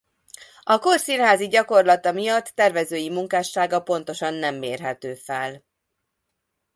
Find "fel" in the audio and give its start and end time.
5.15-5.63